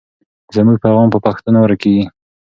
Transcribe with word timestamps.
زموږ 0.55 0.77
پیغام 0.83 1.07
په 1.11 1.19
پښتو 1.25 1.49
نه 1.55 1.59
ورکېږي. 1.63 2.05